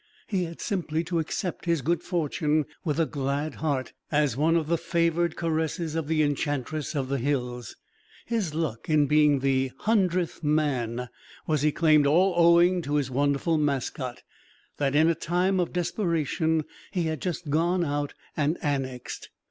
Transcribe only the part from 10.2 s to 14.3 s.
man" was, he claimed, all owing to his wonderful mascot,